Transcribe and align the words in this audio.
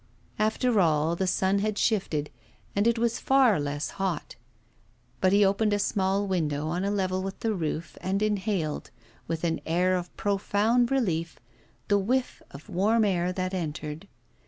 After 0.39 0.79
all, 0.79 1.15
the 1.15 1.27
sun 1.27 1.59
had 1.59 1.77
shifted, 1.77 2.31
and 2.75 2.87
it 2.87 2.97
was 2.97 3.19
far 3.19 3.59
less 3.59 3.91
hot. 4.01 4.35
But 5.19 5.31
he 5.31 5.45
opened 5.45 5.73
a 5.73 5.77
small 5.77 6.25
window 6.25 6.69
on 6.69 6.83
a 6.83 6.89
level 6.89 7.21
with 7.21 7.41
the 7.41 7.53
roof, 7.53 7.99
and 8.01 8.23
inhaled, 8.23 8.89
with 9.27 9.43
an 9.43 9.61
air 9.63 9.95
of 9.95 10.17
profound 10.17 10.89
relief, 10.89 11.37
the 11.87 11.99
whiff 11.99 12.41
of 12.49 12.67
warm 12.67 13.05
air 13.05 13.31
that 13.31 13.53
entered. 13.53 14.07